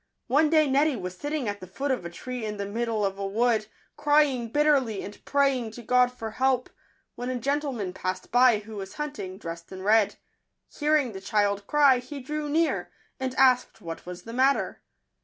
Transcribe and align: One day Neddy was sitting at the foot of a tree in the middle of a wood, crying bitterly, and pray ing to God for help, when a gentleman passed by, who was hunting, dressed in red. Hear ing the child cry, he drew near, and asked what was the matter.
One 0.25 0.49
day 0.49 0.65
Neddy 0.67 0.95
was 0.95 1.15
sitting 1.15 1.47
at 1.47 1.59
the 1.59 1.67
foot 1.67 1.91
of 1.91 2.03
a 2.03 2.09
tree 2.09 2.43
in 2.43 2.57
the 2.57 2.65
middle 2.65 3.05
of 3.05 3.19
a 3.19 3.27
wood, 3.27 3.67
crying 3.97 4.47
bitterly, 4.47 5.03
and 5.03 5.23
pray 5.25 5.55
ing 5.55 5.69
to 5.73 5.83
God 5.83 6.11
for 6.11 6.31
help, 6.31 6.71
when 7.13 7.29
a 7.29 7.37
gentleman 7.37 7.93
passed 7.93 8.31
by, 8.31 8.57
who 8.61 8.77
was 8.77 8.95
hunting, 8.95 9.37
dressed 9.37 9.71
in 9.71 9.83
red. 9.83 10.15
Hear 10.75 10.95
ing 10.97 11.11
the 11.11 11.21
child 11.21 11.67
cry, 11.67 11.99
he 11.99 12.19
drew 12.19 12.49
near, 12.49 12.89
and 13.19 13.35
asked 13.35 13.79
what 13.79 14.07
was 14.07 14.23
the 14.23 14.33
matter. 14.33 14.81